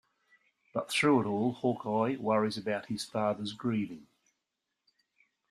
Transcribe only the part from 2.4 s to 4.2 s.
about his father's grieving.